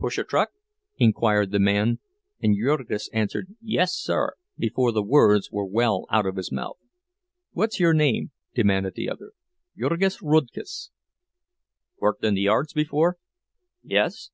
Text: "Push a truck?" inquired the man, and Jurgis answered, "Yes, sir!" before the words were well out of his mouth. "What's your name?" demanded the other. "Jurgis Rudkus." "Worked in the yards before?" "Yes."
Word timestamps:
"Push 0.00 0.18
a 0.18 0.24
truck?" 0.24 0.50
inquired 0.96 1.52
the 1.52 1.60
man, 1.60 2.00
and 2.42 2.56
Jurgis 2.60 3.08
answered, 3.12 3.54
"Yes, 3.60 3.94
sir!" 3.94 4.32
before 4.58 4.90
the 4.90 5.04
words 5.04 5.52
were 5.52 5.64
well 5.64 6.04
out 6.10 6.26
of 6.26 6.34
his 6.34 6.50
mouth. 6.50 6.78
"What's 7.52 7.78
your 7.78 7.92
name?" 7.94 8.32
demanded 8.56 8.94
the 8.96 9.08
other. 9.08 9.34
"Jurgis 9.78 10.20
Rudkus." 10.20 10.90
"Worked 12.00 12.24
in 12.24 12.34
the 12.34 12.40
yards 12.42 12.72
before?" 12.72 13.18
"Yes." 13.84 14.30